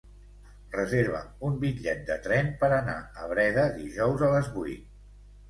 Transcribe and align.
Reserva'm 0.75 1.43
un 1.49 1.59
bitllet 1.63 2.01
de 2.07 2.15
tren 2.29 2.49
per 2.65 2.71
anar 2.79 2.97
a 3.27 3.31
Breda 3.35 3.67
dijous 3.77 4.27
a 4.31 4.33
les 4.35 4.53
vuit. 4.59 4.91